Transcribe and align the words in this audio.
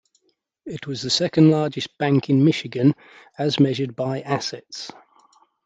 It 0.65 0.87
was 0.87 1.03
the 1.03 1.11
second-largest 1.11 1.95
bank 1.99 2.27
in 2.31 2.43
Michigan 2.43 2.95
as 3.37 3.59
measured 3.59 3.95
by 3.95 4.21
assets. 4.21 4.91